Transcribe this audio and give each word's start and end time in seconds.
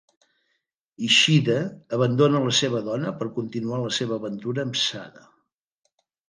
Ishida 1.07 1.57
abandona 1.97 2.41
la 2.45 2.53
seva 2.61 2.81
dona 2.87 3.13
per 3.19 3.29
continuar 3.37 3.79
la 3.83 3.93
seva 3.99 4.19
aventura 4.23 4.65
amb 4.65 4.81
Sada. 4.87 5.29